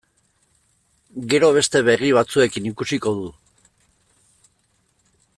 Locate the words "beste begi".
1.57-2.09